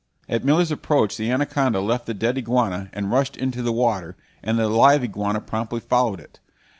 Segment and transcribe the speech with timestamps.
[0.27, 4.57] At Miller's approach the anaconda left the dead iguana and rushed into the water, and
[4.57, 6.39] the live iguana promptly followed it.